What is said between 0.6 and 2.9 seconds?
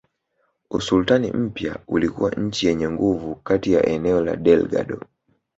Usultani mpya ulikuwa nchi yenye